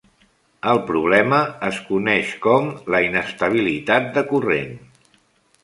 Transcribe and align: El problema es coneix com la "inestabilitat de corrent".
El 0.69 0.79
problema 0.87 1.41
es 1.67 1.77
coneix 1.89 2.33
com 2.47 2.71
la 2.95 3.03
"inestabilitat 3.11 4.11
de 4.19 4.25
corrent". 4.35 4.77